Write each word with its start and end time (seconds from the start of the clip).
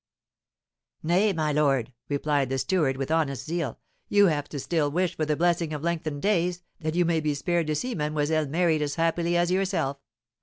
"Nay, 1.03 1.31
my 1.31 1.51
lord," 1.51 1.93
replied 2.09 2.49
the 2.49 2.57
steward, 2.57 2.97
with 2.97 3.11
honest 3.11 3.45
zeal, 3.45 3.77
"you 4.09 4.25
have 4.25 4.47
still 4.57 4.89
to 4.89 4.93
wish 4.95 5.15
for 5.15 5.27
the 5.27 5.35
blessing 5.35 5.73
of 5.73 5.83
lengthened 5.83 6.23
days, 6.23 6.63
that 6.79 6.95
you 6.95 7.05
may 7.05 7.19
be 7.19 7.35
spared 7.35 7.67
to 7.67 7.75
see 7.75 7.93
mademoiselle 7.93 8.47
married 8.47 8.81
as 8.81 8.95
happily 8.95 9.37
as 9.37 9.51
yourself. 9.51 9.99